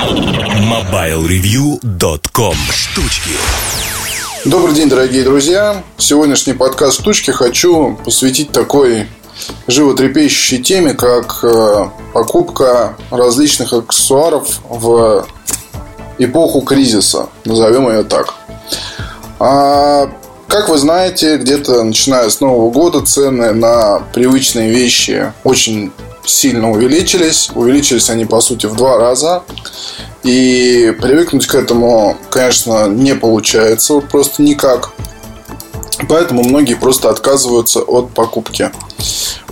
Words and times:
MobileReview.com 0.00 2.54
Штучки 2.72 3.32
Добрый 4.46 4.74
день, 4.74 4.88
дорогие 4.88 5.24
друзья! 5.24 5.82
Сегодняшний 5.98 6.54
подкаст 6.54 7.00
«Штучки» 7.00 7.32
хочу 7.32 7.98
посвятить 8.02 8.50
такой 8.50 9.08
животрепещущей 9.66 10.62
теме, 10.62 10.94
как 10.94 11.40
э, 11.42 11.88
покупка 12.14 12.96
различных 13.10 13.74
аксессуаров 13.74 14.60
в 14.70 15.26
эпоху 16.16 16.62
кризиса, 16.62 17.28
назовем 17.44 17.90
ее 17.90 18.02
так. 18.02 18.32
А, 19.38 20.10
как 20.48 20.70
вы 20.70 20.78
знаете, 20.78 21.36
где-то 21.36 21.84
начиная 21.84 22.30
с 22.30 22.40
Нового 22.40 22.70
года 22.70 23.04
цены 23.04 23.52
на 23.52 23.98
привычные 24.14 24.70
вещи 24.70 25.34
очень 25.44 25.92
сильно 26.24 26.70
увеличились. 26.70 27.50
Увеличились 27.54 28.10
они, 28.10 28.24
по 28.24 28.40
сути, 28.40 28.66
в 28.66 28.76
два 28.76 28.98
раза. 28.98 29.42
И 30.22 30.94
привыкнуть 31.00 31.46
к 31.46 31.54
этому, 31.54 32.16
конечно, 32.30 32.88
не 32.88 33.14
получается 33.14 33.94
вот 33.94 34.08
просто 34.08 34.42
никак. 34.42 34.90
Поэтому 36.08 36.42
многие 36.44 36.74
просто 36.74 37.10
отказываются 37.10 37.80
от 37.80 38.10
покупки. 38.10 38.70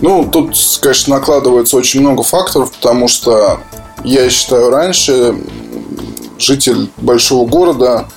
Ну, 0.01 0.27
тут, 0.31 0.55
конечно, 0.81 1.15
накладывается 1.15 1.77
очень 1.77 2.01
много 2.01 2.23
факторов, 2.23 2.71
потому 2.71 3.07
что 3.07 3.59
я 4.03 4.29
считаю, 4.29 4.69
раньше 4.69 5.35
житель 6.37 6.89
большого 6.97 7.47
города, 7.47 8.07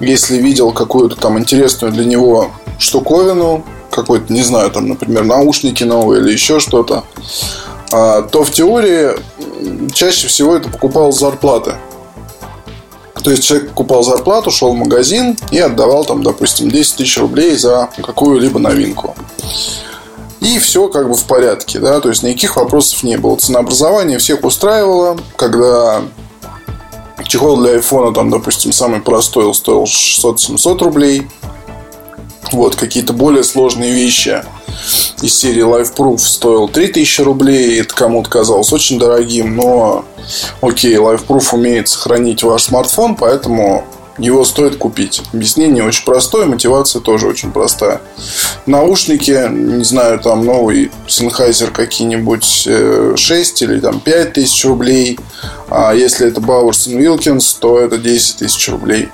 если 0.00 0.38
видел 0.38 0.70
какую-то 0.72 1.16
там 1.16 1.38
интересную 1.38 1.92
для 1.92 2.04
него 2.04 2.52
штуковину, 2.78 3.64
какой-то, 3.90 4.32
не 4.32 4.42
знаю, 4.42 4.70
там, 4.70 4.88
например, 4.88 5.24
наушники 5.24 5.82
новые 5.82 6.22
или 6.22 6.32
еще 6.32 6.60
что-то, 6.60 7.04
то 7.90 8.44
в 8.44 8.50
теории 8.50 9.12
чаще 9.92 10.28
всего 10.28 10.56
это 10.56 10.68
покупал 10.68 11.12
зарплаты. 11.12 11.74
То 13.22 13.30
есть 13.30 13.44
человек 13.44 13.70
покупал 13.70 14.02
зарплату, 14.02 14.50
шел 14.50 14.72
в 14.72 14.76
магазин 14.76 15.36
и 15.50 15.58
отдавал 15.58 16.04
там, 16.04 16.22
допустим, 16.22 16.70
10 16.70 16.96
тысяч 16.96 17.18
рублей 17.18 17.56
за 17.56 17.88
какую-либо 18.02 18.58
новинку. 18.58 19.16
И 20.40 20.58
все 20.58 20.88
как 20.88 21.08
бы 21.08 21.14
в 21.14 21.24
порядке, 21.24 21.80
да, 21.80 22.00
то 22.00 22.10
есть 22.10 22.22
никаких 22.22 22.56
вопросов 22.56 23.02
не 23.02 23.16
было. 23.16 23.36
Ценообразование 23.36 24.18
всех 24.18 24.44
устраивало, 24.44 25.18
когда 25.36 26.02
чехол 27.26 27.56
для 27.58 27.72
айфона, 27.72 28.14
там, 28.14 28.30
допустим, 28.30 28.72
самый 28.72 29.00
простой 29.00 29.52
стоил 29.52 29.84
600-700 29.84 30.78
рублей. 30.84 31.28
Вот, 32.52 32.76
какие-то 32.76 33.12
более 33.12 33.44
сложные 33.44 33.92
вещи 33.92 34.42
из 35.22 35.34
серии 35.34 35.62
LifeProof 35.62 36.18
стоил 36.18 36.68
3000 36.68 37.20
рублей. 37.22 37.80
Это 37.80 37.94
кому-то 37.94 38.30
казалось 38.30 38.72
очень 38.72 38.98
дорогим, 38.98 39.56
но 39.56 40.04
окей, 40.60 40.96
LifeProof 40.96 41.54
умеет 41.54 41.88
сохранить 41.88 42.42
ваш 42.42 42.64
смартфон, 42.64 43.16
поэтому 43.16 43.84
его 44.18 44.44
стоит 44.44 44.76
купить. 44.76 45.22
Объяснение 45.32 45.84
очень 45.84 46.04
простое, 46.04 46.46
мотивация 46.46 47.00
тоже 47.00 47.28
очень 47.28 47.52
простая. 47.52 48.00
Наушники, 48.66 49.48
не 49.48 49.84
знаю, 49.84 50.18
там 50.18 50.44
новый 50.44 50.90
Sennheiser 51.06 51.70
какие-нибудь 51.70 52.44
6 52.44 53.62
э, 53.62 53.64
или 53.64 53.80
там 53.80 54.00
5 54.00 54.32
тысяч 54.32 54.64
рублей. 54.64 55.18
А 55.70 55.92
если 55.94 56.26
это 56.26 56.40
Bowers 56.40 56.88
Wilkins, 56.88 57.56
то 57.58 57.78
это 57.78 57.96
10 57.96 58.38
тысяч 58.38 58.68
рублей 58.68 59.08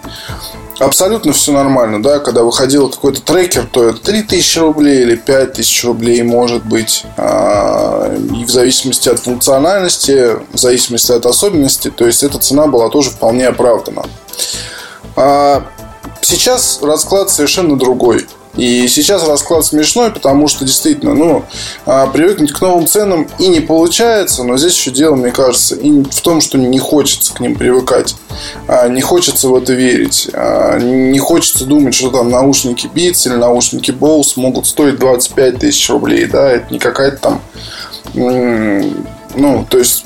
абсолютно 0.78 1.33
все 1.33 1.53
нормально, 1.53 2.03
да, 2.03 2.19
когда 2.19 2.42
выходил 2.42 2.89
какой-то 2.89 3.22
трекер, 3.22 3.67
то 3.70 3.89
это 3.89 4.00
3000 4.00 4.58
рублей 4.58 5.03
или 5.03 5.17
5000 5.17 5.84
рублей 5.84 6.22
может 6.22 6.64
быть, 6.64 7.05
а, 7.17 8.14
и 8.14 8.44
в 8.44 8.50
зависимости 8.50 9.08
от 9.08 9.20
функциональности, 9.20 10.36
в 10.52 10.58
зависимости 10.58 11.12
от 11.12 11.27
особенностей, 11.27 11.91
то 11.91 12.06
есть 12.06 12.22
эта 12.22 12.39
цена 12.39 12.67
была 12.67 12.89
тоже 12.89 13.11
вполне 13.11 13.48
оправдана. 13.48 14.05
А, 15.17 15.64
сейчас 16.20 16.80
расклад 16.83 17.30
совершенно 17.30 17.78
другой. 17.78 18.27
И 18.56 18.86
сейчас 18.86 19.27
расклад 19.27 19.64
смешной, 19.64 20.10
потому 20.10 20.46
что 20.46 20.64
действительно, 20.64 21.14
ну, 21.14 21.45
а, 21.86 22.06
привыкнуть 22.06 22.52
к 22.52 22.61
новым 22.61 22.86
ценам 22.86 23.28
и 23.39 23.48
не 23.48 23.61
получается, 23.61 24.45
но 24.45 24.56
здесь 24.56 24.77
еще 24.77 24.90
дело, 24.90 25.17
мне 25.17 25.33
кажется, 25.33 25.74
и 25.74 26.02
в 26.02 26.20
том, 26.20 26.40
что 26.40 26.56
не 26.56 26.78
хочется 26.78 27.34
к 27.34 27.40
ним 27.40 27.56
привыкать, 27.56 28.14
а, 28.68 28.89
не 28.89 29.01
хочется 29.01 29.48
в 29.48 29.56
это 29.56 29.73
верить, 29.73 30.30
а, 30.33 30.78
не 30.78 31.18
хочется 31.18 31.64
думать, 31.64 31.95
что 31.95 32.11
там 32.11 32.30
наушники 32.30 32.86
Beats 32.86 33.27
или 33.27 33.34
наушники 33.34 33.90
Bose 33.90 34.34
могут 34.36 34.67
стоить 34.67 34.98
25 34.98 35.58
тысяч 35.58 35.90
рублей, 35.90 36.27
да, 36.27 36.51
это 36.51 36.73
не 36.73 36.78
какая-то 36.78 37.17
там, 37.17 37.40
ну, 38.14 39.67
то 39.68 39.78
есть 39.78 40.05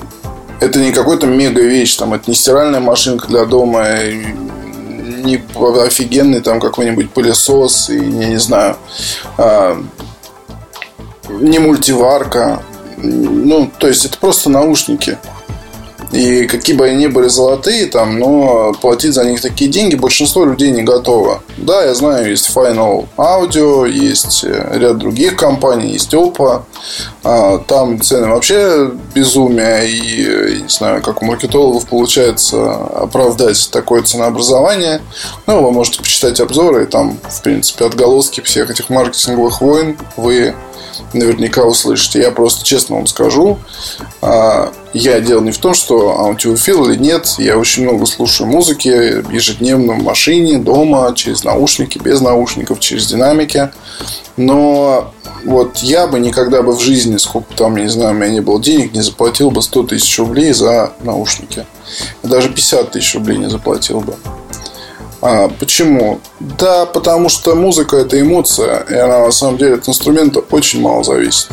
это 0.61 0.78
не 0.78 0.93
какой-то 0.93 1.27
мега 1.27 1.62
вещь, 1.62 1.97
там, 1.97 2.15
это 2.15 2.25
не 2.31 2.34
стиральная 2.34 2.81
машинка 2.81 3.28
для 3.28 3.45
дома, 3.45 3.87
не 5.19 5.43
офигенный 5.84 6.41
там 6.41 6.61
какой-нибудь 6.61 7.11
пылесос 7.11 7.91
и, 7.91 7.97
я 7.97 8.29
не 8.29 8.39
знаю, 8.39 8.77
а, 9.37 9.83
не 11.29 11.59
мультиварка. 11.59 12.62
Ну, 12.97 13.71
то 13.78 13.87
есть 13.87 14.05
это 14.05 14.19
просто 14.19 14.51
наушники. 14.51 15.19
И 16.12 16.47
какие 16.47 16.75
бы 16.75 16.87
они 16.87 17.05
ни 17.05 17.07
были 17.07 17.28
золотые, 17.28 17.87
там, 17.87 18.19
но 18.19 18.73
платить 18.81 19.12
за 19.12 19.25
них 19.25 19.43
такие 19.43 19.71
деньги 19.71 19.95
большинство 19.95 20.45
людей 20.47 20.71
не 20.71 20.83
готово. 20.83 21.43
Да, 21.59 21.84
я 21.84 21.95
знаю, 21.95 22.31
есть 22.31 22.51
Final 22.55 23.07
Audio, 23.19 23.89
есть 23.89 24.43
э, 24.45 24.78
ряд 24.78 24.97
других 24.97 25.37
компаний, 25.37 25.93
есть 25.93 26.15
Oppo. 26.15 26.62
А, 27.25 27.59
там 27.59 28.01
цены 28.01 28.29
вообще 28.29 28.91
безумие. 29.15 29.91
И 29.91 30.25
э, 30.25 30.59
не 30.62 30.69
знаю, 30.69 31.03
как 31.03 31.23
у 31.23 31.25
маркетологов 31.25 31.87
получается 31.87 32.75
оправдать 32.75 33.71
такое 33.73 34.03
ценообразование. 34.03 35.03
Ну, 35.47 35.62
вы 35.62 35.73
можете 35.73 36.01
почитать 36.01 36.41
обзоры, 36.41 36.84
и 36.84 36.87
там, 36.87 37.19
в 37.23 37.43
принципе, 37.43 37.87
отголоски 37.87 38.41
всех 38.41 38.71
этих 38.71 38.89
маркетинговых 38.89 39.61
войн 39.61 39.99
вы 40.17 40.55
наверняка 41.12 41.65
услышите. 41.65 42.21
Я 42.21 42.31
просто 42.31 42.65
честно 42.65 42.97
вам 42.97 43.07
скажу, 43.07 43.59
а, 44.21 44.73
я 44.93 45.21
дело 45.21 45.41
не 45.41 45.53
в 45.53 45.59
том, 45.59 45.75
что 45.75 46.19
аудиофил 46.21 46.89
или 46.89 46.99
нет. 46.99 47.34
Я 47.39 47.59
очень 47.59 47.83
много 47.83 48.07
слушаю 48.07 48.49
музыки 48.49 48.89
ежедневно 48.89 49.95
в 49.95 50.03
машине, 50.03 50.59
дома, 50.59 51.12
через 51.15 51.45
наушники, 51.45 51.99
без 51.99 52.21
наушников, 52.21 52.81
через 52.81 53.07
динамики. 53.07 53.71
Но 54.37 55.12
вот 55.44 55.78
я 55.78 56.06
бы 56.06 56.19
никогда 56.19 56.62
бы 56.62 56.75
в 56.75 56.81
жизни, 56.81 57.16
сколько 57.16 57.54
там, 57.54 57.76
не 57.76 57.88
знаю, 57.88 58.12
у 58.12 58.15
меня 58.15 58.31
не 58.31 58.41
было 58.41 58.60
денег, 58.60 58.93
не 58.93 59.03
заплатил 59.03 59.50
бы 59.50 59.62
100 59.62 59.82
тысяч 59.84 60.19
рублей 60.19 60.53
за 60.53 60.93
наушники. 61.00 61.66
Даже 62.22 62.50
50 62.50 62.93
тысяч 62.93 63.15
рублей 63.15 63.38
не 63.38 63.48
заплатил 63.48 64.00
бы. 64.00 64.16
А, 65.21 65.48
почему? 65.48 66.21
Да, 66.38 66.87
потому 66.87 67.28
что 67.28 67.54
музыка 67.54 67.97
это 67.97 68.21
эмоция, 68.21 68.84
и 68.88 68.94
она 68.94 69.27
на 69.27 69.32
самом 69.32 69.59
деле 69.59 69.75
от 69.75 69.88
инструмента 69.88 70.41
очень 70.50 70.81
мало 70.81 71.03
зависит. 71.03 71.48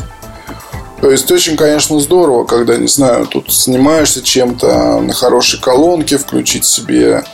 То 1.00 1.10
есть 1.10 1.30
очень, 1.30 1.56
конечно, 1.56 2.00
здорово, 2.00 2.44
когда, 2.44 2.76
не 2.76 2.88
знаю, 2.88 3.26
тут 3.26 3.52
занимаешься 3.52 4.22
чем-то 4.22 5.00
на 5.00 5.12
хорошей 5.12 5.60
колонке, 5.60 6.16
включить 6.16 6.64
себе 6.64 7.24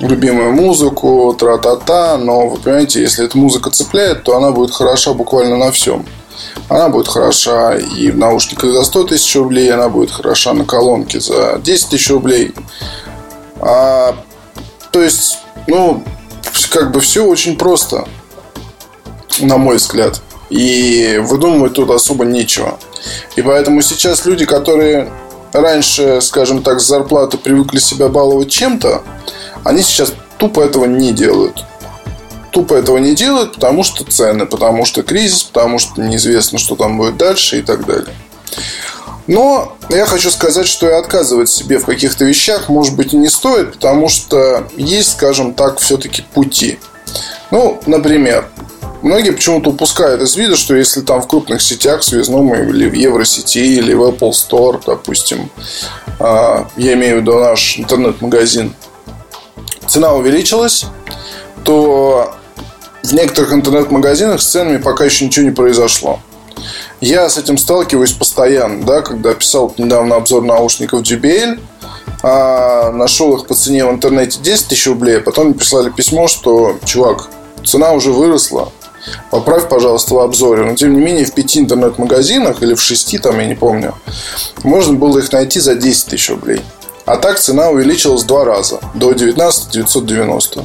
любимую 0.00 0.52
музыку, 0.52 1.34
тра-та-та, 1.38 2.18
но 2.18 2.48
вы 2.48 2.58
понимаете, 2.58 3.00
если 3.00 3.24
эта 3.24 3.38
музыка 3.38 3.70
цепляет, 3.70 4.22
то 4.24 4.36
она 4.36 4.50
будет 4.50 4.72
хороша 4.72 5.12
буквально 5.12 5.56
на 5.56 5.70
всем. 5.70 6.04
Она 6.68 6.88
будет 6.88 7.08
хороша 7.08 7.74
и 7.74 8.10
в 8.10 8.18
наушниках 8.18 8.72
за 8.72 8.84
100 8.84 9.04
тысяч 9.04 9.36
рублей, 9.36 9.72
она 9.72 9.88
будет 9.88 10.10
хороша 10.10 10.52
на 10.52 10.64
колонке 10.64 11.20
за 11.20 11.58
10 11.62 11.88
тысяч 11.90 12.10
рублей. 12.10 12.54
А, 13.60 14.16
то 14.90 15.02
есть 15.02 15.38
ну, 15.66 16.02
как 16.70 16.92
бы 16.92 17.00
все 17.00 17.24
очень 17.24 17.56
просто, 17.56 18.06
на 19.40 19.56
мой 19.56 19.76
взгляд. 19.76 20.20
И 20.50 21.20
выдумывать 21.22 21.74
тут 21.74 21.90
особо 21.90 22.24
нечего. 22.24 22.78
И 23.36 23.42
поэтому 23.42 23.82
сейчас 23.82 24.24
люди, 24.24 24.44
которые 24.44 25.10
раньше, 25.52 26.20
скажем 26.20 26.62
так, 26.62 26.80
с 26.80 26.86
зарплаты 26.86 27.38
привыкли 27.38 27.78
себя 27.78 28.08
баловать 28.08 28.50
чем-то, 28.50 29.02
они 29.64 29.82
сейчас 29.82 30.12
тупо 30.38 30.60
этого 30.60 30.84
не 30.84 31.12
делают. 31.12 31.64
Тупо 32.52 32.74
этого 32.74 32.98
не 32.98 33.14
делают, 33.14 33.54
потому 33.54 33.82
что 33.82 34.04
цены, 34.04 34.46
потому 34.46 34.84
что 34.84 35.02
кризис, 35.02 35.42
потому 35.42 35.78
что 35.78 36.00
неизвестно, 36.00 36.58
что 36.58 36.76
там 36.76 36.98
будет 36.98 37.16
дальше 37.16 37.58
и 37.58 37.62
так 37.62 37.84
далее. 37.84 38.14
Но 39.26 39.76
я 39.88 40.06
хочу 40.06 40.30
сказать, 40.30 40.66
что 40.66 40.88
и 40.88 40.92
отказывать 40.92 41.48
себе 41.48 41.78
в 41.78 41.86
каких-то 41.86 42.24
вещах, 42.24 42.68
может 42.68 42.94
быть, 42.94 43.14
и 43.14 43.16
не 43.16 43.28
стоит, 43.28 43.72
потому 43.72 44.08
что 44.08 44.68
есть, 44.76 45.12
скажем 45.12 45.54
так, 45.54 45.78
все-таки 45.78 46.22
пути. 46.22 46.78
Ну, 47.50 47.80
например, 47.86 48.48
многие 49.02 49.30
почему-то 49.30 49.70
упускают 49.70 50.20
из 50.20 50.36
вида, 50.36 50.56
что 50.56 50.74
если 50.74 51.00
там 51.00 51.22
в 51.22 51.26
крупных 51.26 51.62
сетях, 51.62 52.02
связном 52.02 52.54
или 52.54 52.88
в 52.88 52.92
Евросети, 52.92 53.58
или 53.58 53.94
в 53.94 54.02
Apple 54.02 54.30
Store, 54.30 54.80
допустим, 54.84 55.50
а, 56.18 56.68
я 56.76 56.92
имею 56.92 57.18
в 57.18 57.20
виду 57.22 57.38
наш 57.38 57.78
интернет-магазин, 57.78 58.74
цена 59.86 60.14
увеличилась, 60.14 60.86
то 61.64 62.34
в 63.02 63.12
некоторых 63.12 63.52
интернет-магазинах 63.52 64.40
с 64.40 64.46
ценами 64.46 64.78
пока 64.78 65.04
еще 65.04 65.26
ничего 65.26 65.44
не 65.46 65.52
произошло. 65.52 66.20
Я 67.00 67.28
с 67.28 67.36
этим 67.36 67.58
сталкиваюсь 67.58 68.12
постоянно, 68.12 68.84
да, 68.84 69.02
когда 69.02 69.34
писал 69.34 69.74
недавно 69.76 70.16
обзор 70.16 70.42
наушников 70.42 71.02
JBL, 71.02 71.60
а 72.22 72.90
нашел 72.92 73.36
их 73.36 73.46
по 73.46 73.54
цене 73.54 73.84
в 73.84 73.90
интернете 73.90 74.38
10 74.40 74.68
тысяч 74.68 74.86
рублей, 74.86 75.18
а 75.18 75.20
потом 75.20 75.46
мне 75.46 75.54
прислали 75.54 75.90
письмо, 75.90 76.28
что, 76.28 76.78
чувак, 76.84 77.28
цена 77.64 77.92
уже 77.92 78.10
выросла, 78.12 78.72
Поправь, 79.30 79.68
пожалуйста, 79.68 80.14
в 80.14 80.18
обзоре. 80.18 80.64
Но, 80.64 80.74
тем 80.74 80.94
не 80.94 81.00
менее, 81.00 81.24
в 81.24 81.34
пяти 81.34 81.60
интернет-магазинах 81.60 82.62
или 82.62 82.74
в 82.74 82.80
шести, 82.80 83.18
там, 83.18 83.38
я 83.38 83.46
не 83.46 83.54
помню, 83.54 83.94
можно 84.62 84.94
было 84.94 85.18
их 85.18 85.30
найти 85.32 85.60
за 85.60 85.74
10 85.74 86.06
тысяч 86.06 86.30
рублей. 86.30 86.62
А 87.06 87.16
так 87.16 87.38
цена 87.38 87.68
увеличилась 87.68 88.22
в 88.22 88.26
два 88.26 88.44
раза, 88.44 88.80
до 88.94 89.12
19 89.12 89.70
990. 89.70 90.64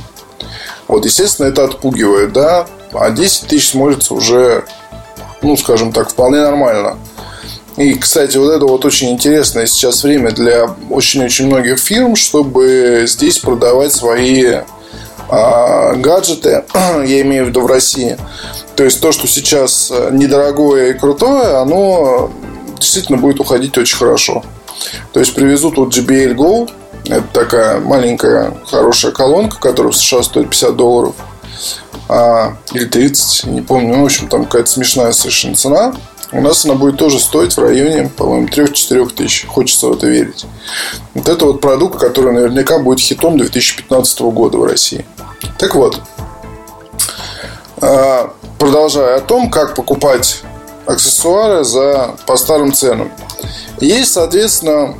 Вот, 0.87 1.05
естественно, 1.05 1.47
это 1.47 1.65
отпугивает, 1.65 2.33
да, 2.33 2.65
а 2.93 3.11
10 3.11 3.47
тысяч 3.47 3.69
смотрится 3.69 4.13
уже, 4.13 4.65
ну, 5.41 5.57
скажем 5.57 5.91
так, 5.91 6.09
вполне 6.09 6.39
нормально. 6.39 6.97
И, 7.77 7.93
кстати, 7.93 8.37
вот 8.37 8.51
это 8.51 8.65
вот 8.65 8.83
очень 8.85 9.11
интересное 9.11 9.65
сейчас 9.65 10.03
время 10.03 10.31
для 10.31 10.75
очень-очень 10.89 11.47
многих 11.47 11.77
фирм, 11.77 12.15
чтобы 12.15 13.05
здесь 13.07 13.39
продавать 13.39 13.93
свои 13.93 14.57
а, 15.29 15.93
гаджеты, 15.95 16.63
я 16.73 17.21
имею 17.21 17.45
в 17.45 17.49
виду 17.49 17.61
в 17.61 17.67
России. 17.67 18.17
То 18.75 18.83
есть 18.83 19.01
то, 19.01 19.11
что 19.11 19.27
сейчас 19.27 19.91
недорогое 20.11 20.91
и 20.91 20.93
крутое, 20.93 21.57
оно 21.57 22.31
действительно 22.79 23.17
будет 23.17 23.39
уходить 23.39 23.77
очень 23.77 23.97
хорошо. 23.97 24.43
То 25.13 25.19
есть 25.19 25.33
привезут 25.33 25.77
вот 25.77 25.95
JBL 25.95 26.35
Go, 26.35 26.69
это 27.05 27.25
такая 27.33 27.79
маленькая 27.79 28.53
хорошая 28.65 29.11
колонка, 29.11 29.57
которая 29.59 29.91
в 29.91 29.97
США 29.97 30.23
стоит 30.23 30.49
50 30.49 30.75
долларов. 30.75 31.15
А, 32.07 32.57
или 32.73 32.85
30, 32.85 33.45
не 33.45 33.61
помню. 33.61 33.95
Ну, 33.95 34.01
в 34.01 34.05
общем, 34.05 34.27
там 34.27 34.45
какая-то 34.45 34.69
смешная 34.69 35.11
совершенно 35.11 35.55
цена. 35.55 35.93
У 36.31 36.41
нас 36.41 36.65
она 36.65 36.75
будет 36.75 36.97
тоже 36.97 37.19
стоить 37.19 37.55
в 37.55 37.59
районе, 37.59 38.09
по-моему, 38.15 38.47
3-4 38.47 39.09
тысяч. 39.15 39.45
Хочется 39.47 39.87
в 39.87 39.93
это 39.93 40.07
верить. 40.07 40.45
Вот 41.15 41.27
это 41.27 41.45
вот 41.45 41.61
продукт, 41.61 41.99
который 41.99 42.33
наверняка 42.33 42.77
будет 42.79 42.99
хитом 42.99 43.37
2015 43.37 44.19
года 44.21 44.57
в 44.57 44.63
России. 44.63 45.05
Так 45.57 45.75
вот, 45.75 46.01
а, 47.81 48.33
продолжая 48.59 49.17
о 49.17 49.21
том, 49.21 49.49
как 49.49 49.75
покупать 49.75 50.43
аксессуары 50.89 51.63
за, 51.63 52.15
по 52.25 52.35
старым 52.35 52.73
ценам. 52.73 53.11
Есть, 53.79 54.13
соответственно, 54.13 54.95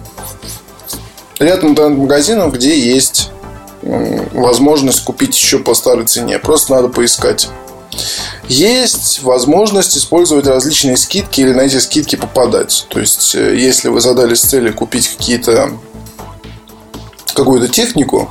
ряд 1.40 1.64
интернет-магазинов, 1.64 2.54
где 2.54 2.80
есть 2.80 3.32
возможность 3.82 5.04
купить 5.04 5.36
еще 5.36 5.60
по 5.60 5.74
старой 5.74 6.06
цене. 6.06 6.38
Просто 6.38 6.74
надо 6.74 6.90
поискать. 6.90 7.50
Есть 8.48 9.24
возможность 9.24 9.98
использовать 9.98 10.46
различные 10.46 10.96
скидки 10.96 11.42
или 11.42 11.54
на 11.54 11.62
эти 11.62 11.78
скидки 11.78 12.16
попадать. 12.16 12.86
То 12.90 13.00
есть, 13.00 13.36
э, 13.36 13.56
если 13.58 13.90
вы 13.90 14.00
задались 14.00 14.42
целью 14.42 14.74
купить 14.74 15.08
какие-то 15.08 15.72
какую-то 17.34 17.68
технику, 17.68 18.30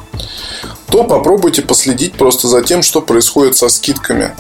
то 0.91 1.05
попробуйте 1.05 1.63
последить 1.63 2.15
просто 2.15 2.49
за 2.49 2.63
тем, 2.63 2.83
что 2.83 3.01
происходит 3.01 3.57
со 3.57 3.69
скидками. 3.69 4.35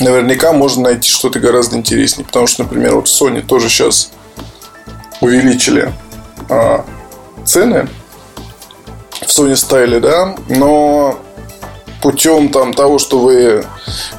Наверняка 0.00 0.52
можно 0.52 0.84
найти 0.84 1.08
что-то 1.10 1.38
гораздо 1.40 1.76
интереснее. 1.76 2.26
Потому 2.26 2.46
что, 2.46 2.64
например, 2.64 2.96
вот 2.96 3.06
Sony 3.06 3.42
тоже 3.42 3.68
сейчас 3.68 4.10
увеличили 5.20 5.92
а, 6.48 6.84
цены 7.44 7.88
в 9.20 9.26
Sony 9.26 9.56
стайле, 9.56 10.00
да, 10.00 10.34
но 10.48 11.18
путем 12.02 12.48
там, 12.48 12.74
того, 12.74 12.98
что 12.98 13.20
вы 13.20 13.64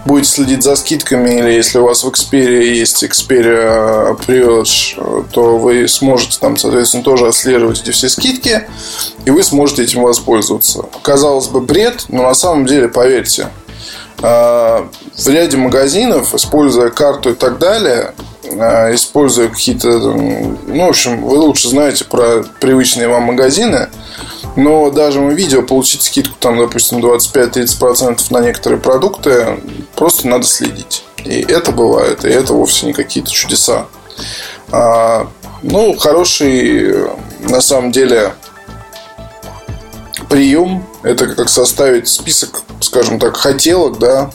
будете 0.06 0.30
следить 0.30 0.64
за 0.64 0.75
скидками, 0.75 1.38
или 1.38 1.52
если 1.52 1.80
у 1.80 1.86
вас 1.86 2.04
в 2.04 2.08
Xperia 2.08 2.64
есть 2.64 3.04
Xperia 3.04 4.18
Privilege, 4.26 5.26
то 5.31 5.58
вы 5.58 5.88
сможете 5.88 6.40
там, 6.40 6.56
соответственно, 6.56 7.04
тоже 7.04 7.28
отслеживать 7.28 7.81
эти 7.81 7.92
все 7.92 8.08
скидки, 8.08 8.64
и 9.26 9.31
вы 9.31 9.44
сможете 9.44 9.84
этим 9.84 10.02
воспользоваться. 10.04 10.86
Казалось 11.02 11.48
бы, 11.48 11.60
бред, 11.60 12.06
но 12.08 12.24
на 12.24 12.34
самом 12.34 12.66
деле, 12.66 12.88
поверьте, 12.88 13.50
а, 14.22 14.88
в 15.18 15.27
ряде 15.27 15.57
магазинов, 15.57 16.33
используя 16.33 16.89
карту 16.89 17.31
и 17.31 17.33
так 17.33 17.60
далее, 17.60 18.13
а, 18.60 18.94
используя 18.94 19.48
какие-то... 19.48 19.88
Ну, 19.88 20.86
в 20.86 20.89
общем, 20.89 21.24
вы 21.24 21.38
лучше 21.38 21.69
знаете 21.69 22.06
про 22.06 22.44
привычные 22.60 23.07
вам 23.07 23.24
магазины– 23.24 23.89
но 24.56 24.92
даже 24.92 25.19
мы 25.19 25.33
видео 25.33 25.63
получить 25.63 26.04
скидку, 26.04 26.36
там, 26.39 26.57
допустим, 26.57 27.00
25-30% 27.00 28.21
на 28.30 28.39
некоторые 28.39 28.80
продукты, 28.80 29.60
просто 29.95 30.27
надо 30.27 30.45
следить. 30.45 31.04
И 31.25 31.42
это 31.42 31.71
бывает, 31.71 32.24
и 32.25 32.30
это 32.30 32.54
вовсе 32.54 32.86
не 32.86 32.94
какие-то 32.94 33.31
чудеса. 33.31 33.88
А, 34.71 35.27
ну, 35.63 35.95
хороший, 35.98 37.07
на 37.39 37.62
самом 37.62 37.92
деле, 37.92 38.33
прием 40.30 40.86
это 41.01 41.27
как 41.27 41.50
составить 41.50 42.07
список, 42.07 42.62
скажем 42.83 43.19
так, 43.19 43.38
хотелок, 43.38 44.00
да, 44.00 44.31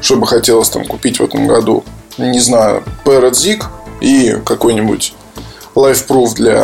чтобы 0.00 0.26
хотелось 0.26 0.70
там 0.70 0.84
купить 0.84 1.20
в 1.20 1.24
этом 1.24 1.46
году, 1.46 1.84
не 2.18 2.40
знаю, 2.40 2.82
Parrot 3.04 3.32
Zig 3.32 3.64
и 4.00 4.36
какой-нибудь 4.44 5.14
LifeProof 5.74 6.34
для 6.34 6.56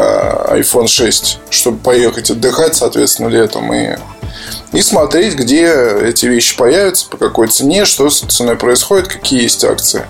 iPhone 0.50 0.88
6, 0.88 1.38
чтобы 1.50 1.78
поехать 1.78 2.30
отдыхать, 2.30 2.74
соответственно, 2.74 3.28
летом 3.28 3.72
и 3.72 3.96
и 4.72 4.82
смотреть, 4.82 5.34
где 5.34 5.72
эти 6.04 6.26
вещи 6.26 6.56
появятся, 6.56 7.06
по 7.08 7.16
какой 7.16 7.48
цене, 7.48 7.84
что 7.84 8.10
с 8.10 8.20
ценой 8.20 8.56
происходит, 8.56 9.08
какие 9.08 9.42
есть 9.42 9.64
акции. 9.64 10.06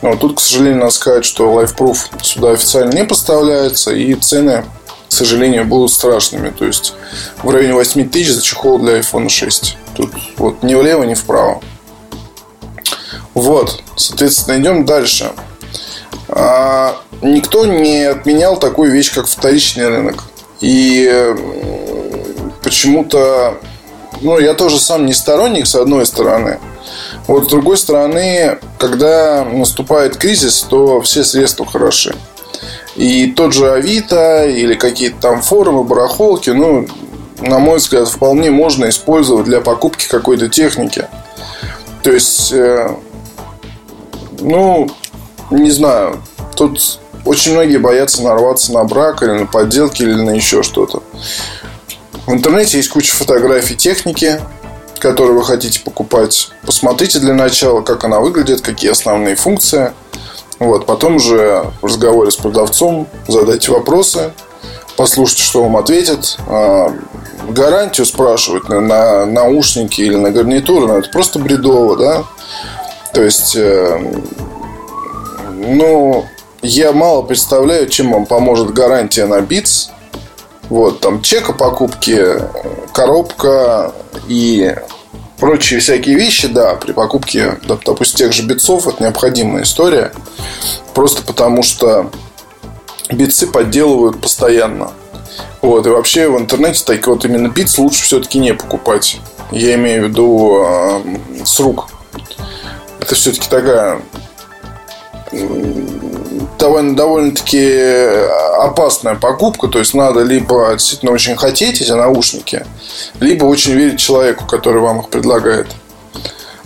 Но 0.00 0.16
тут, 0.16 0.36
к 0.36 0.40
сожалению, 0.40 0.80
надо 0.80 0.92
сказать, 0.92 1.24
что 1.24 1.60
LifeProof 1.60 2.22
сюда 2.22 2.52
официально 2.52 2.92
не 2.92 3.04
поставляется, 3.04 3.92
и 3.92 4.14
цены, 4.14 4.64
к 5.08 5.12
сожалению, 5.12 5.64
будут 5.64 5.92
страшными. 5.92 6.50
То 6.50 6.64
есть 6.64 6.94
в 7.42 7.50
районе 7.50 7.74
8 7.74 8.08
тысяч 8.08 8.32
за 8.32 8.42
чехол 8.42 8.78
для 8.78 8.98
iPhone 8.98 9.28
6. 9.28 9.76
Тут 9.94 10.12
вот 10.36 10.62
ни 10.62 10.74
влево, 10.74 11.04
ни 11.04 11.14
вправо. 11.14 11.60
Вот, 13.34 13.82
соответственно, 13.96 14.60
идем 14.60 14.84
дальше. 14.84 15.32
А, 16.28 16.96
никто 17.22 17.66
не 17.66 18.04
отменял 18.04 18.58
такую 18.58 18.90
вещь, 18.90 19.12
как 19.12 19.26
вторичный 19.26 19.88
рынок. 19.88 20.24
И 20.60 21.34
почему-то, 22.62 23.58
ну, 24.22 24.38
я 24.38 24.54
тоже 24.54 24.78
сам 24.80 25.06
не 25.06 25.12
сторонник, 25.12 25.66
с 25.66 25.74
одной 25.74 26.06
стороны. 26.06 26.58
Вот 27.26 27.44
с 27.44 27.48
другой 27.48 27.76
стороны, 27.76 28.58
когда 28.78 29.44
наступает 29.44 30.16
кризис, 30.16 30.62
то 30.62 31.00
все 31.00 31.24
средства 31.24 31.66
хороши. 31.66 32.14
И 32.96 33.26
тот 33.26 33.52
же 33.52 33.70
Авито 33.70 34.46
или 34.46 34.74
какие-то 34.74 35.20
там 35.20 35.42
форумы, 35.42 35.84
барахолки, 35.84 36.50
ну, 36.50 36.86
на 37.40 37.58
мой 37.58 37.76
взгляд, 37.76 38.08
вполне 38.08 38.50
можно 38.50 38.88
использовать 38.88 39.44
для 39.44 39.60
покупки 39.60 40.08
какой-то 40.08 40.48
техники. 40.48 41.06
То 42.02 42.10
есть, 42.12 42.52
э, 42.52 42.96
ну, 44.40 44.88
не 45.50 45.70
знаю, 45.70 46.22
тут 46.56 46.98
очень 47.24 47.52
многие 47.52 47.78
боятся 47.78 48.22
нарваться 48.22 48.72
на 48.72 48.84
брак 48.84 49.22
или 49.22 49.32
на 49.32 49.46
подделки 49.46 50.02
или 50.02 50.14
на 50.14 50.30
еще 50.30 50.62
что-то. 50.62 51.02
В 52.26 52.32
интернете 52.32 52.78
есть 52.78 52.88
куча 52.88 53.14
фотографий 53.14 53.76
техники, 53.76 54.40
которые 54.98 55.34
вы 55.34 55.44
хотите 55.44 55.80
покупать. 55.80 56.50
Посмотрите 56.64 57.18
для 57.18 57.34
начала, 57.34 57.82
как 57.82 58.04
она 58.04 58.20
выглядит, 58.20 58.62
какие 58.62 58.90
основные 58.90 59.36
функции. 59.36 59.92
Вот, 60.58 60.86
потом 60.86 61.16
уже 61.16 61.70
в 61.82 61.86
разговоре 61.86 62.30
с 62.30 62.36
продавцом 62.36 63.06
задайте 63.28 63.72
вопросы, 63.72 64.32
послушайте, 64.96 65.42
что 65.42 65.62
вам 65.62 65.76
ответят. 65.76 66.38
А, 66.48 66.92
гарантию 67.48 68.06
спрашивать 68.06 68.68
на, 68.68 68.80
на 68.80 69.26
наушники 69.26 70.00
или 70.00 70.16
на 70.16 70.30
гарнитуры, 70.30 70.86
ну, 70.86 70.98
это 70.98 71.10
просто 71.10 71.38
бредово, 71.38 71.96
да? 71.96 72.24
То 73.12 73.22
есть, 73.22 73.54
э, 73.56 73.98
ну, 75.52 76.24
я 76.62 76.92
мало 76.92 77.22
представляю, 77.22 77.88
чем 77.88 78.12
вам 78.12 78.26
поможет 78.26 78.72
гарантия 78.72 79.26
на 79.26 79.38
Beats. 79.38 79.90
Вот, 80.68 81.00
там 81.00 81.22
чека 81.22 81.52
покупки, 81.52 82.20
коробка 82.92 83.92
и 84.26 84.74
прочие 85.38 85.80
всякие 85.80 86.16
вещи, 86.16 86.48
да, 86.48 86.74
при 86.74 86.92
покупке, 86.92 87.58
допустим, 87.66 88.18
тех 88.18 88.32
же 88.32 88.42
битцов 88.42 88.86
это 88.86 89.02
необходимая 89.02 89.64
история. 89.64 90.12
Просто 90.94 91.22
потому 91.22 91.62
что 91.62 92.10
битцы 93.10 93.46
подделывают 93.46 94.20
постоянно. 94.20 94.92
Вот, 95.60 95.86
и 95.86 95.90
вообще 95.90 96.28
в 96.28 96.38
интернете 96.38 96.82
так 96.84 97.06
вот 97.06 97.24
именно 97.24 97.48
битс 97.48 97.78
лучше 97.78 98.04
все-таки 98.04 98.38
не 98.38 98.54
покупать. 98.54 99.20
Я 99.50 99.74
имею 99.74 100.04
в 100.04 100.08
виду 100.08 100.62
э, 100.64 101.44
с 101.44 101.60
рук. 101.60 101.88
Это 103.00 103.14
все-таки 103.14 103.48
такая 103.48 104.00
довольно, 106.58 106.96
довольно-таки 106.96 107.84
опасная 108.60 109.14
покупка. 109.14 109.68
То 109.68 109.78
есть 109.78 109.94
надо 109.94 110.22
либо 110.22 110.70
действительно 110.72 111.12
очень 111.12 111.36
хотеть 111.36 111.80
эти 111.80 111.92
наушники, 111.92 112.66
либо 113.20 113.44
очень 113.44 113.72
верить 113.72 114.00
человеку, 114.00 114.46
который 114.46 114.80
вам 114.80 115.00
их 115.00 115.08
предлагает. 115.08 115.66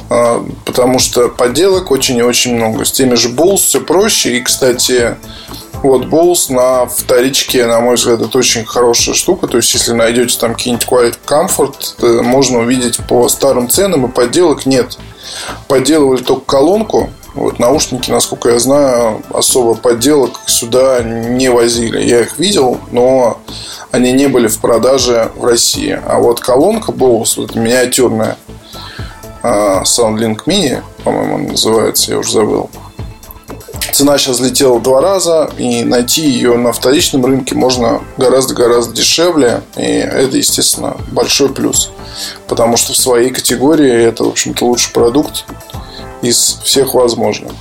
А, 0.08 0.44
потому 0.64 0.98
что 0.98 1.28
подделок 1.28 1.90
очень 1.90 2.16
и 2.18 2.22
очень 2.22 2.56
много. 2.56 2.84
С 2.84 2.92
теми 2.92 3.14
же 3.14 3.28
Bulls 3.28 3.58
все 3.58 3.80
проще. 3.80 4.36
И, 4.36 4.40
кстати, 4.40 5.16
Вот 5.82 6.06
Bose 6.06 6.52
на 6.52 6.84
вторичке, 6.86 7.64
на 7.64 7.80
мой 7.80 7.94
взгляд, 7.94 8.20
это 8.20 8.36
очень 8.36 8.66
хорошая 8.66 9.14
штука. 9.14 9.46
То 9.46 9.56
есть, 9.56 9.72
если 9.72 9.92
найдете 9.92 10.38
там 10.38 10.54
какие-нибудь 10.54 10.86
Quiet 10.86 11.18
Comfort, 11.26 12.22
можно 12.22 12.58
увидеть 12.58 12.98
по 13.08 13.28
старым 13.28 13.70
ценам, 13.70 14.06
и 14.06 14.10
подделок 14.10 14.66
нет. 14.66 14.98
Подделывали 15.68 16.22
только 16.22 16.44
колонку, 16.44 17.10
вот 17.34 17.58
наушники, 17.58 18.10
насколько 18.10 18.50
я 18.50 18.58
знаю, 18.58 19.22
особо 19.32 19.74
подделок 19.74 20.32
сюда 20.46 21.02
не 21.02 21.48
возили. 21.50 22.02
Я 22.02 22.20
их 22.22 22.38
видел, 22.38 22.78
но 22.90 23.40
они 23.90 24.12
не 24.12 24.26
были 24.26 24.48
в 24.48 24.58
продаже 24.58 25.30
в 25.36 25.44
России. 25.44 26.00
А 26.06 26.18
вот 26.18 26.40
колонка 26.40 26.92
Bose, 26.92 27.34
вот 27.36 27.54
миниатюрная, 27.54 28.36
а, 29.42 29.82
SoundLink 29.82 30.44
Mini, 30.46 30.82
по-моему, 31.04 31.50
называется, 31.50 32.12
я 32.12 32.18
уже 32.18 32.32
забыл. 32.32 32.68
Цена 33.92 34.18
сейчас 34.18 34.36
взлетела 34.36 34.80
два 34.80 35.00
раза, 35.00 35.50
и 35.58 35.82
найти 35.84 36.22
ее 36.22 36.56
на 36.56 36.72
вторичном 36.72 37.24
рынке 37.26 37.54
можно 37.54 38.00
гораздо-гораздо 38.18 38.94
дешевле. 38.94 39.62
И 39.76 39.82
это, 39.82 40.36
естественно, 40.36 40.96
большой 41.10 41.48
плюс. 41.48 41.90
Потому 42.46 42.76
что 42.76 42.92
в 42.92 42.96
своей 42.96 43.30
категории 43.30 43.90
это, 43.90 44.24
в 44.24 44.28
общем-то, 44.28 44.64
лучший 44.64 44.92
продукт 44.92 45.44
из 46.22 46.60
всех 46.64 46.94
возможных. 46.94 47.52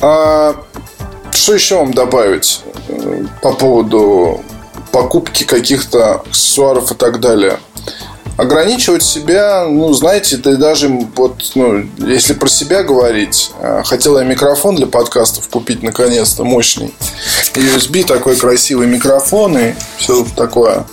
А 0.00 0.56
что 1.32 1.54
еще 1.54 1.76
вам 1.76 1.92
добавить 1.92 2.62
э, 2.88 3.24
по 3.42 3.52
поводу 3.52 4.42
покупки 4.92 5.44
каких-то 5.44 6.16
аксессуаров 6.16 6.92
и 6.92 6.94
так 6.94 7.20
далее? 7.20 7.58
ограничивать 8.36 9.02
себя, 9.02 9.66
ну, 9.68 9.92
знаете, 9.94 10.36
да 10.36 10.56
даже 10.56 10.88
вот, 10.88 11.52
ну, 11.54 11.86
если 11.98 12.34
про 12.34 12.48
себя 12.48 12.82
говорить, 12.82 13.50
э, 13.60 13.82
хотел 13.84 14.18
я 14.18 14.24
микрофон 14.24 14.76
для 14.76 14.86
подкастов 14.86 15.48
купить 15.48 15.82
наконец-то 15.82 16.44
мощный. 16.44 16.94
USB 17.54 18.04
такой 18.04 18.36
красивый 18.36 18.86
микрофон 18.86 19.56
и 19.56 19.74
все 19.98 20.26
такое. 20.36 20.84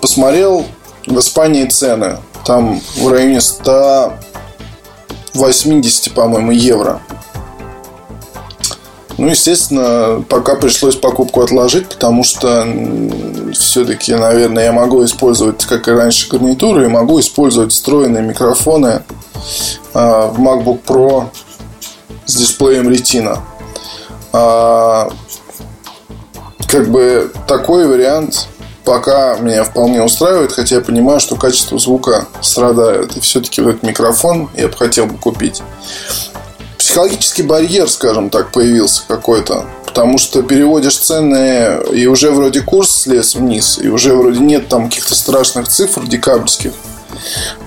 Посмотрел 0.00 0.64
в 1.06 1.18
Испании 1.18 1.66
цены. 1.66 2.18
Там 2.46 2.80
в 2.96 3.08
районе 3.08 3.40
180, 5.34 6.12
по-моему, 6.12 6.52
евро. 6.52 7.00
Ну, 9.18 9.28
естественно, 9.28 10.24
пока 10.28 10.54
пришлось 10.54 10.96
покупку 10.96 11.42
отложить, 11.42 11.88
потому 11.88 12.24
что 12.24 12.66
все-таки, 13.52 14.14
наверное, 14.14 14.64
я 14.64 14.72
могу 14.72 15.04
использовать, 15.04 15.64
как 15.66 15.88
и 15.88 15.90
раньше, 15.90 16.30
гарнитуры, 16.30 16.84
и 16.84 16.88
могу 16.88 17.20
использовать 17.20 17.72
встроенные 17.72 18.22
микрофоны 18.22 19.02
а, 19.92 20.28
в 20.28 20.40
MacBook 20.40 20.80
Pro 20.86 21.26
с 22.24 22.34
дисплеем 22.34 22.88
Retina. 22.88 23.40
А, 24.32 25.10
как 26.66 26.88
бы 26.90 27.30
такой 27.46 27.86
вариант 27.86 28.48
пока 28.84 29.36
меня 29.36 29.64
вполне 29.64 30.02
устраивает, 30.02 30.52
хотя 30.52 30.76
я 30.76 30.80
понимаю, 30.80 31.20
что 31.20 31.36
качество 31.36 31.78
звука 31.78 32.26
страдает. 32.40 33.16
И 33.16 33.20
все-таки 33.20 33.60
этот 33.60 33.82
микрофон 33.82 34.50
я 34.56 34.68
бы 34.68 34.76
хотел 34.76 35.06
бы 35.06 35.16
купить 35.16 35.62
психологический 36.90 37.42
барьер, 37.42 37.88
скажем 37.88 38.30
так, 38.30 38.50
появился 38.50 39.02
какой-то. 39.06 39.64
Потому 39.86 40.18
что 40.18 40.42
переводишь 40.42 40.96
цены, 40.98 41.78
и 41.92 42.06
уже 42.06 42.32
вроде 42.32 42.62
курс 42.62 43.02
слез 43.02 43.36
вниз, 43.36 43.78
и 43.80 43.88
уже 43.88 44.14
вроде 44.14 44.40
нет 44.40 44.68
там 44.68 44.88
каких-то 44.88 45.14
страшных 45.14 45.68
цифр 45.68 46.06
декабрьских. 46.06 46.72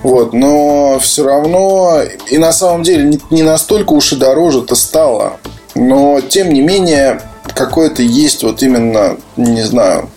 Вот, 0.02 0.34
но 0.34 0.98
все 0.98 1.24
равно, 1.24 2.00
и 2.28 2.36
на 2.36 2.52
самом 2.52 2.82
деле 2.82 3.04
не, 3.04 3.20
не 3.30 3.42
настолько 3.42 3.92
уж 3.92 4.12
и 4.12 4.16
дороже 4.16 4.60
это 4.60 4.74
стало. 4.74 5.38
Но, 5.74 6.20
тем 6.20 6.52
не 6.52 6.60
менее, 6.60 7.22
какое-то 7.54 8.02
есть 8.02 8.42
вот 8.42 8.62
именно, 8.62 9.16
не 9.36 9.62
знаю, 9.62 10.10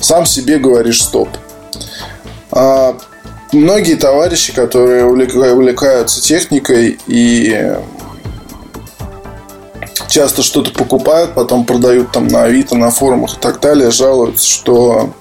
сам 0.00 0.26
себе 0.26 0.58
говоришь 0.58 1.02
стоп. 1.02 1.28
А 2.50 2.96
многие 3.52 3.94
товарищи, 3.96 4.52
которые 4.52 5.04
увлекаются 5.04 6.20
техникой 6.20 6.98
и 7.06 7.76
часто 10.08 10.42
что-то 10.42 10.70
покупают, 10.70 11.34
потом 11.34 11.64
продают 11.64 12.12
там 12.12 12.28
на 12.28 12.44
Авито, 12.44 12.76
на 12.76 12.90
форумах 12.90 13.36
и 13.36 13.40
так 13.40 13.60
далее, 13.60 13.90
жалуются, 13.90 14.48
что 14.48 15.12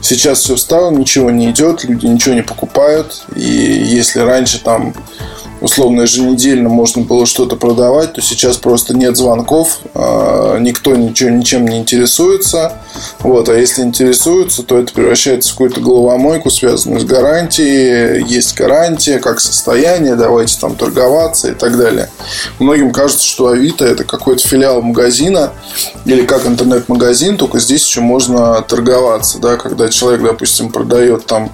сейчас 0.00 0.40
все 0.40 0.56
встало, 0.56 0.90
ничего 0.90 1.30
не 1.30 1.50
идет, 1.50 1.84
люди 1.84 2.06
ничего 2.06 2.34
не 2.34 2.42
покупают. 2.42 3.24
И 3.36 3.40
если 3.40 4.20
раньше 4.20 4.62
там 4.62 4.94
условно 5.64 6.02
еженедельно 6.02 6.68
можно 6.68 7.02
было 7.02 7.24
что-то 7.24 7.56
продавать, 7.56 8.12
то 8.12 8.20
сейчас 8.20 8.58
просто 8.58 8.94
нет 8.94 9.16
звонков, 9.16 9.78
а, 9.94 10.58
никто 10.58 10.94
ничего, 10.94 11.30
ничем 11.30 11.66
не 11.66 11.78
интересуется. 11.78 12.74
Вот, 13.20 13.48
а 13.48 13.58
если 13.58 13.82
интересуются, 13.82 14.62
то 14.62 14.78
это 14.78 14.92
превращается 14.92 15.48
в 15.48 15.52
какую-то 15.52 15.80
головомойку, 15.80 16.50
связанную 16.50 17.00
с 17.00 17.04
гарантией. 17.04 18.22
Есть 18.28 18.54
гарантия, 18.54 19.18
как 19.18 19.40
состояние, 19.40 20.16
давайте 20.16 20.58
там 20.60 20.76
торговаться 20.76 21.50
и 21.50 21.54
так 21.54 21.78
далее. 21.78 22.10
Многим 22.58 22.92
кажется, 22.92 23.26
что 23.26 23.48
Авито 23.48 23.86
это 23.86 24.04
какой-то 24.04 24.46
филиал 24.46 24.82
магазина 24.82 25.52
или 26.04 26.26
как 26.26 26.46
интернет-магазин, 26.46 27.38
только 27.38 27.58
здесь 27.58 27.86
еще 27.86 28.02
можно 28.02 28.60
торговаться, 28.60 29.38
да, 29.38 29.56
когда 29.56 29.88
человек, 29.88 30.22
допустим, 30.22 30.70
продает 30.70 31.24
там 31.24 31.50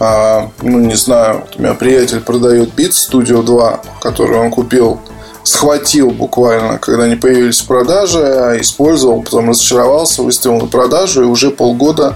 а, 0.00 0.50
ну, 0.62 0.78
не 0.78 0.94
знаю, 0.94 1.44
у 1.56 1.62
меня 1.62 1.74
приятель 1.74 2.20
продает 2.20 2.74
Beats 2.74 3.10
Studio 3.10 3.42
2, 3.42 3.80
который 4.00 4.38
он 4.38 4.50
купил, 4.50 5.00
схватил 5.42 6.10
буквально, 6.10 6.78
когда 6.78 7.04
они 7.04 7.16
появились 7.16 7.60
в 7.60 7.66
продаже, 7.66 8.18
а 8.18 8.60
использовал, 8.60 9.22
потом 9.22 9.50
разочаровался, 9.50 10.22
выставил 10.22 10.60
на 10.60 10.66
продажу 10.66 11.22
и 11.22 11.26
уже 11.26 11.50
полгода 11.50 12.14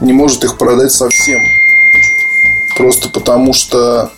не 0.00 0.12
может 0.12 0.44
их 0.44 0.58
продать 0.58 0.92
совсем. 0.92 1.40
Просто 2.76 3.08
потому 3.08 3.52
что 3.52 4.10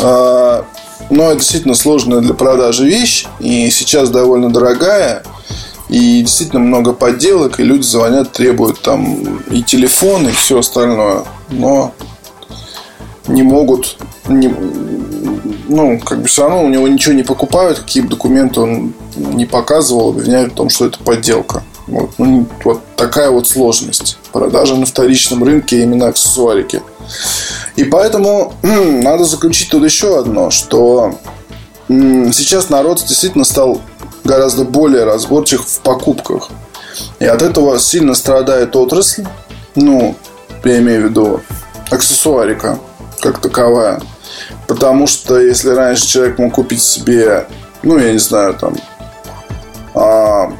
э, 0.00 0.62
ну, 1.10 1.22
это 1.24 1.36
действительно 1.36 1.74
сложная 1.74 2.20
для 2.20 2.34
продажи 2.34 2.84
вещь, 2.84 3.26
и 3.40 3.70
сейчас 3.70 4.10
довольно 4.10 4.50
дорогая. 4.50 5.22
И 5.88 6.20
действительно 6.20 6.60
много 6.60 6.92
подделок, 6.92 7.60
и 7.60 7.64
люди 7.64 7.82
звонят, 7.82 8.32
требуют 8.32 8.80
там 8.80 9.40
и 9.50 9.62
телефон, 9.62 10.28
и 10.28 10.32
все 10.32 10.58
остальное. 10.58 11.24
Но 11.48 11.94
не 13.26 13.42
могут, 13.42 13.96
не, 14.28 14.54
ну, 15.68 15.98
как 15.98 16.20
бы 16.22 16.28
все 16.28 16.42
равно 16.42 16.64
у 16.64 16.68
него 16.68 16.88
ничего 16.88 17.14
не 17.14 17.22
покупают, 17.22 17.78
какие 17.78 18.02
бы 18.02 18.10
документы 18.10 18.60
он 18.60 18.92
не 19.16 19.46
показывал, 19.46 20.10
обвиняют 20.10 20.52
в 20.52 20.56
том, 20.56 20.68
что 20.68 20.86
это 20.86 20.98
подделка. 20.98 21.62
Вот, 21.86 22.10
ну, 22.18 22.46
вот 22.64 22.82
такая 22.96 23.30
вот 23.30 23.48
сложность. 23.48 24.18
Продажа 24.32 24.76
на 24.76 24.84
вторичном 24.84 25.42
рынке 25.42 25.82
именно 25.82 26.08
аксессуарики. 26.08 26.82
И 27.76 27.84
поэтому 27.84 28.52
надо 28.62 29.24
заключить 29.24 29.70
тут 29.70 29.84
еще 29.84 30.18
одно, 30.18 30.50
что 30.50 31.14
сейчас 31.88 32.68
народ 32.68 33.02
действительно 33.06 33.44
стал 33.44 33.80
гораздо 34.28 34.64
более 34.64 35.04
разборчив 35.04 35.64
в 35.64 35.80
покупках. 35.80 36.50
И 37.18 37.24
от 37.24 37.42
этого 37.42 37.78
сильно 37.78 38.14
страдает 38.14 38.76
отрасль. 38.76 39.24
Ну, 39.74 40.16
я 40.64 40.78
имею 40.78 41.02
в 41.02 41.04
виду 41.06 41.40
аксессуарика 41.90 42.78
как 43.20 43.40
таковая. 43.40 44.00
Потому 44.66 45.06
что 45.06 45.40
если 45.40 45.70
раньше 45.70 46.06
человек 46.06 46.38
мог 46.38 46.54
купить 46.54 46.82
себе, 46.82 47.48
ну, 47.82 47.98
я 47.98 48.12
не 48.12 48.18
знаю, 48.18 48.54
там, 48.54 48.76
а, 49.94 50.52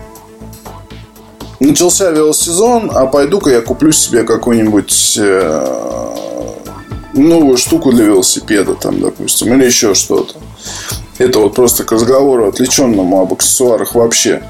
начался 1.60 2.10
велосезон, 2.10 2.90
а 2.92 3.06
пойду-ка 3.06 3.50
я 3.50 3.60
куплю 3.60 3.92
себе 3.92 4.24
какую-нибудь 4.24 5.18
э, 5.20 6.14
новую 7.12 7.56
штуку 7.58 7.92
для 7.92 8.06
велосипеда, 8.06 8.74
там, 8.74 9.00
допустим, 9.00 9.52
или 9.54 9.66
еще 9.66 9.94
что-то. 9.94 10.36
Это 11.18 11.40
вот 11.40 11.54
просто 11.54 11.84
к 11.84 11.92
разговору 11.92 12.48
отвлеченному 12.48 13.20
об 13.20 13.32
аксессуарах 13.32 13.94
вообще. 13.94 14.42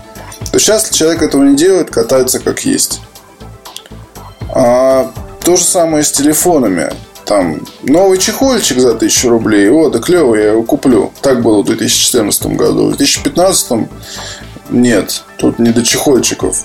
То 0.53 0.59
сейчас 0.59 0.91
человек 0.91 1.23
этого 1.23 1.43
не 1.43 1.57
делает, 1.57 1.91
катается 1.91 2.39
как 2.39 2.65
есть. 2.65 3.01
А 4.55 5.11
то 5.43 5.57
же 5.57 5.65
самое 5.65 6.05
с 6.05 6.13
телефонами. 6.13 6.93
Там 7.25 7.61
новый 7.83 8.19
чехольчик 8.19 8.79
за 8.79 8.93
1000 8.93 9.29
рублей. 9.29 9.71
О, 9.71 9.91
да 9.91 9.99
клевый, 9.99 10.41
я 10.41 10.51
его 10.53 10.63
куплю. 10.63 11.13
Так 11.21 11.43
было 11.43 11.63
в 11.63 11.67
2014 11.67 12.47
году. 12.57 12.87
В 12.87 12.97
2015 12.97 13.89
нет, 14.71 15.25
тут 15.39 15.59
не 15.59 15.71
до 15.71 15.83
чехольчиков. 15.83 16.65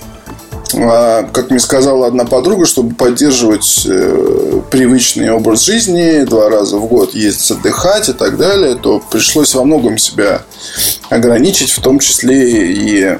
А, 0.76 1.24
как 1.32 1.50
мне 1.50 1.60
сказала 1.60 2.06
одна 2.06 2.24
подруга, 2.24 2.66
чтобы 2.66 2.94
поддерживать 2.94 3.86
э, 3.86 4.60
привычный 4.70 5.30
образ 5.30 5.62
жизни, 5.62 6.24
два 6.24 6.48
раза 6.48 6.78
в 6.78 6.86
год 6.86 7.14
ездить 7.14 7.50
отдыхать 7.50 8.08
и 8.08 8.12
так 8.12 8.36
далее, 8.36 8.74
то 8.74 9.02
пришлось 9.10 9.54
во 9.54 9.64
многом 9.64 9.98
себя 9.98 10.42
ограничить, 11.10 11.70
в 11.70 11.80
том 11.80 11.98
числе 11.98 12.72
и 12.72 13.18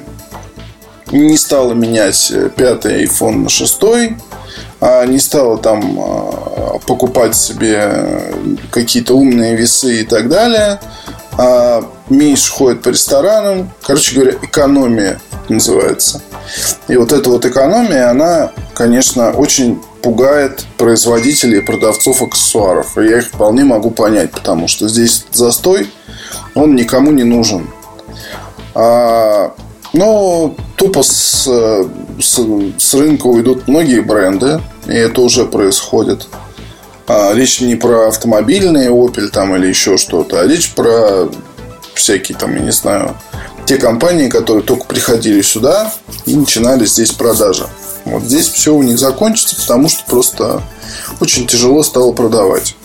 не 1.12 1.36
стала 1.36 1.72
менять 1.74 2.32
пятый 2.56 3.04
iPhone 3.04 3.42
на 3.42 3.48
шестой, 3.48 4.16
а 4.80 5.04
не 5.06 5.18
стала 5.18 5.58
там 5.58 5.98
а, 6.00 6.78
покупать 6.86 7.36
себе 7.36 8.34
какие-то 8.70 9.14
умные 9.14 9.54
весы 9.54 10.00
и 10.00 10.04
так 10.04 10.28
далее. 10.28 10.80
Меньше 12.10 12.52
ходят 12.52 12.82
по 12.82 12.90
ресторанам. 12.90 13.70
Короче 13.82 14.14
говоря, 14.14 14.36
экономия 14.42 15.20
называется. 15.48 16.22
И 16.88 16.96
вот 16.96 17.12
эта 17.12 17.30
вот 17.30 17.44
экономия, 17.46 18.10
она, 18.10 18.52
конечно, 18.74 19.30
очень 19.32 19.80
пугает 20.02 20.66
производителей 20.76 21.58
и 21.58 21.62
продавцов 21.62 22.20
аксессуаров. 22.20 22.98
И 22.98 23.08
я 23.08 23.18
их 23.18 23.28
вполне 23.28 23.64
могу 23.64 23.90
понять, 23.90 24.32
потому 24.32 24.68
что 24.68 24.86
здесь 24.86 25.24
застой, 25.32 25.90
он 26.54 26.74
никому 26.74 27.10
не 27.10 27.24
нужен. 27.24 27.70
А, 28.74 29.54
но 29.94 30.54
тупо 30.76 31.02
с, 31.02 31.48
с, 32.20 32.40
с 32.78 32.94
рынка 32.94 33.28
уйдут 33.28 33.66
многие 33.66 34.00
бренды, 34.00 34.60
и 34.86 34.92
это 34.92 35.22
уже 35.22 35.46
происходит. 35.46 36.26
А, 37.06 37.32
речь 37.32 37.60
не 37.60 37.76
про 37.76 38.08
автомобильные 38.08 38.90
Opel 38.90 39.28
там 39.28 39.56
или 39.56 39.68
еще 39.68 39.96
что-то, 39.96 40.40
а 40.40 40.46
речь 40.46 40.74
про 40.74 41.28
всякие 41.94 42.36
там, 42.36 42.54
я 42.54 42.62
не 42.62 42.72
знаю, 42.72 43.16
те 43.66 43.76
компании, 43.78 44.28
которые 44.28 44.62
только 44.64 44.84
приходили 44.84 45.40
сюда 45.42 45.92
и 46.26 46.36
начинали 46.36 46.84
здесь 46.84 47.12
продажи. 47.12 47.66
Вот 48.04 48.22
здесь 48.22 48.48
все 48.48 48.74
у 48.74 48.82
них 48.82 48.98
закончится, 48.98 49.56
потому 49.56 49.88
что 49.88 50.04
просто 50.06 50.62
очень 51.20 51.46
тяжело 51.46 51.82
стало 51.82 52.12
продавать. 52.12 52.76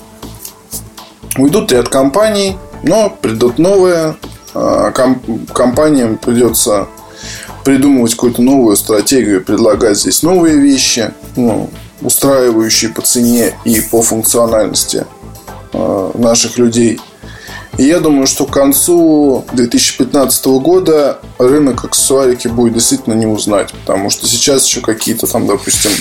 Уйдут 1.37 1.71
ряд 1.71 1.89
компаний, 1.89 2.57
но 2.83 3.09
придут 3.09 3.59
новые. 3.59 4.15
А, 4.53 4.91
компаниям 4.91 6.17
придется 6.17 6.87
придумывать 7.63 8.13
какую-то 8.13 8.41
новую 8.41 8.75
стратегию, 8.77 9.43
предлагать 9.43 9.97
здесь 9.97 10.23
новые 10.23 10.57
вещи, 10.57 11.13
ну, 11.35 11.69
устраивающие 12.01 12.89
по 12.89 13.01
цене 13.01 13.53
и 13.65 13.81
по 13.81 14.01
функциональности 14.01 15.05
а, 15.73 16.11
наших 16.17 16.57
людей. 16.57 16.99
И 17.79 17.83
я 17.85 18.01
думаю, 18.01 18.27
что 18.27 18.45
к 18.45 18.51
концу 18.51 19.45
2015 19.53 20.45
года 20.47 21.19
рынок 21.37 21.85
аксессуарики 21.85 22.49
будет 22.49 22.73
действительно 22.73 23.13
не 23.13 23.25
узнать. 23.25 23.71
Потому 23.71 24.09
что 24.09 24.27
сейчас 24.27 24.65
еще 24.65 24.81
какие-то 24.81 25.27
там, 25.27 25.47
допустим, 25.47 25.91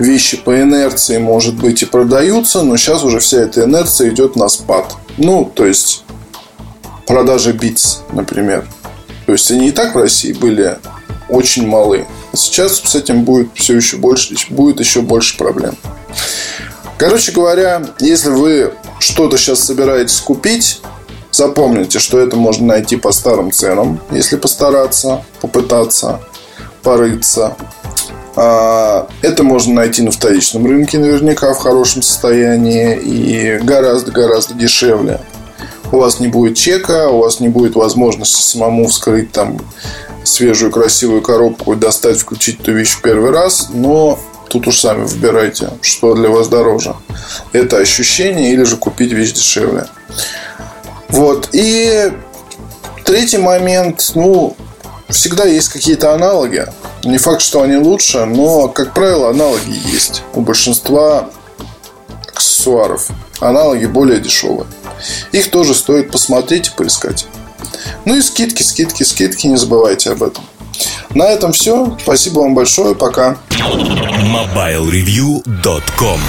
вещи 0.00 0.36
по 0.36 0.60
инерции, 0.60 1.18
может 1.18 1.54
быть, 1.54 1.82
и 1.82 1.86
продаются, 1.86 2.62
но 2.62 2.76
сейчас 2.76 3.04
уже 3.04 3.20
вся 3.20 3.42
эта 3.42 3.62
инерция 3.62 4.08
идет 4.08 4.34
на 4.34 4.48
спад. 4.48 4.96
Ну, 5.16 5.48
то 5.54 5.64
есть 5.64 6.02
продажи 7.06 7.52
Beats, 7.52 7.98
например. 8.10 8.66
То 9.26 9.32
есть 9.34 9.48
они 9.52 9.68
и 9.68 9.70
так 9.70 9.94
в 9.94 9.98
России 9.98 10.32
были 10.32 10.78
очень 11.28 11.64
малы. 11.64 12.08
А 12.32 12.36
сейчас 12.36 12.80
с 12.80 12.94
этим 12.96 13.22
будет 13.22 13.50
все 13.54 13.76
еще 13.76 13.98
больше, 13.98 14.34
будет 14.50 14.80
еще 14.80 15.00
больше 15.00 15.36
проблем. 15.36 15.76
Короче 16.98 17.30
говоря, 17.30 17.84
если 18.00 18.30
вы 18.30 18.72
что-то 18.98 19.38
сейчас 19.38 19.60
собираетесь 19.60 20.18
купить, 20.20 20.80
Запомните, 21.34 21.98
что 21.98 22.20
это 22.20 22.36
можно 22.36 22.64
найти 22.68 22.94
по 22.94 23.10
старым 23.10 23.50
ценам, 23.50 23.98
если 24.12 24.36
постараться, 24.36 25.24
попытаться, 25.40 26.20
порыться. 26.84 27.56
А, 28.36 29.08
это 29.20 29.42
можно 29.42 29.74
найти 29.74 30.02
на 30.02 30.12
вторичном 30.12 30.64
рынке 30.64 30.96
наверняка 30.96 31.52
в 31.52 31.58
хорошем 31.58 32.02
состоянии 32.02 32.96
и 32.96 33.58
гораздо-гораздо 33.58 34.54
дешевле. 34.54 35.20
У 35.90 35.96
вас 35.98 36.20
не 36.20 36.28
будет 36.28 36.56
чека, 36.56 37.08
у 37.08 37.18
вас 37.18 37.40
не 37.40 37.48
будет 37.48 37.74
возможности 37.74 38.40
самому 38.40 38.86
вскрыть 38.86 39.32
там 39.32 39.58
свежую 40.22 40.70
красивую 40.70 41.20
коробку 41.20 41.72
и 41.72 41.76
достать, 41.76 42.20
включить 42.20 42.60
эту 42.60 42.74
вещь 42.74 42.92
в 42.92 43.02
первый 43.02 43.32
раз, 43.32 43.70
но 43.74 44.20
тут 44.48 44.68
уж 44.68 44.78
сами 44.78 45.04
выбирайте, 45.04 45.70
что 45.80 46.14
для 46.14 46.28
вас 46.28 46.46
дороже. 46.46 46.94
Это 47.52 47.78
ощущение 47.78 48.52
или 48.52 48.62
же 48.62 48.76
купить 48.76 49.10
вещь 49.10 49.32
дешевле. 49.32 49.86
Вот. 51.14 51.48
И 51.52 52.12
третий 53.04 53.38
момент, 53.38 54.10
ну, 54.16 54.56
всегда 55.08 55.44
есть 55.44 55.68
какие-то 55.68 56.12
аналоги. 56.12 56.66
Не 57.04 57.18
факт, 57.18 57.40
что 57.40 57.62
они 57.62 57.76
лучше, 57.76 58.24
но, 58.24 58.66
как 58.66 58.94
правило, 58.94 59.30
аналоги 59.30 59.78
есть. 59.92 60.24
У 60.32 60.40
большинства 60.40 61.30
аксессуаров 62.26 63.10
аналоги 63.38 63.86
более 63.86 64.18
дешевые. 64.18 64.66
Их 65.30 65.52
тоже 65.52 65.74
стоит 65.74 66.10
посмотреть 66.10 66.66
и 66.68 66.72
поискать. 66.76 67.28
Ну 68.04 68.16
и 68.16 68.20
скидки, 68.20 68.64
скидки, 68.64 69.04
скидки, 69.04 69.46
не 69.46 69.56
забывайте 69.56 70.10
об 70.10 70.24
этом. 70.24 70.44
На 71.10 71.28
этом 71.28 71.52
все. 71.52 71.96
Спасибо 72.02 72.40
вам 72.40 72.56
большое. 72.56 72.96
Пока. 72.96 73.36
MobileReview.com 73.50 76.20